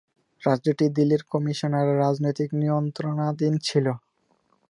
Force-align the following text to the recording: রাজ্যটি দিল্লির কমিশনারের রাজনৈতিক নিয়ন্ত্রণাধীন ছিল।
রাজ্যটি 0.43 0.85
দিল্লির 0.97 1.23
কমিশনারের 1.31 1.97
রাজনৈতিক 1.97 2.49
নিয়ন্ত্রণাধীন 2.61 3.53
ছিল। 3.67 3.85